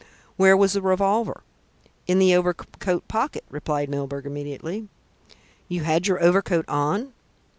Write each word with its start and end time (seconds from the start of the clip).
"Where 0.35 0.57
was 0.57 0.73
the 0.73 0.81
revolver?" 0.81 1.43
"In 2.07 2.17
the 2.17 2.33
overcoat 2.35 3.07
pocket," 3.07 3.43
replied 3.51 3.87
Milburgh 3.87 4.25
immediately. 4.25 4.87
"Had 5.69 6.07
you 6.07 6.15
your 6.15 6.23
overcoat 6.23 6.65
on?" 6.67 7.13